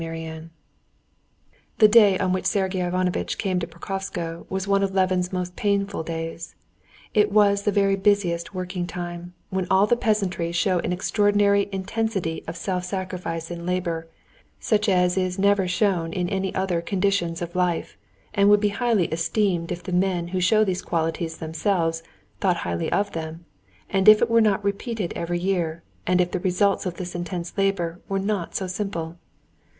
Chapter 0.01 0.15
11 0.15 0.49
The 1.77 1.87
day 1.87 2.17
on 2.17 2.33
which 2.33 2.47
Sergey 2.47 2.81
Ivanovitch 2.83 3.37
came 3.37 3.59
to 3.59 3.67
Pokrovskoe 3.67 4.47
was 4.49 4.67
one 4.67 4.81
of 4.81 4.95
Levin's 4.95 5.31
most 5.31 5.55
painful 5.55 6.01
days. 6.01 6.55
It 7.13 7.31
was 7.31 7.61
the 7.61 7.71
very 7.71 7.95
busiest 7.95 8.51
working 8.51 8.87
time, 8.87 9.35
when 9.51 9.67
all 9.69 9.85
the 9.85 9.95
peasantry 9.95 10.51
show 10.53 10.79
an 10.79 10.91
extraordinary 10.91 11.69
intensity 11.71 12.43
of 12.47 12.57
self 12.57 12.83
sacrifice 12.83 13.51
in 13.51 13.63
labor, 13.67 14.07
such 14.59 14.89
as 14.89 15.19
is 15.19 15.37
never 15.37 15.67
shown 15.67 16.13
in 16.13 16.27
any 16.29 16.51
other 16.55 16.81
conditions 16.81 17.39
of 17.39 17.55
life, 17.55 17.95
and 18.33 18.49
would 18.49 18.59
be 18.59 18.69
highly 18.69 19.05
esteemed 19.09 19.71
if 19.71 19.83
the 19.83 19.91
men 19.91 20.29
who 20.29 20.41
showed 20.41 20.65
these 20.65 20.81
qualities 20.81 21.37
themselves 21.37 22.01
thought 22.39 22.57
highly 22.65 22.91
of 22.91 23.11
them, 23.11 23.45
and 23.87 24.09
if 24.09 24.19
it 24.19 24.31
were 24.31 24.41
not 24.41 24.63
repeated 24.65 25.13
every 25.15 25.37
year, 25.37 25.83
and 26.07 26.19
if 26.19 26.31
the 26.31 26.39
results 26.39 26.87
of 26.87 26.95
this 26.95 27.13
intense 27.13 27.53
labor 27.55 27.99
were 28.09 28.17
not 28.17 28.55
so 28.55 28.65
simple. 28.65 29.17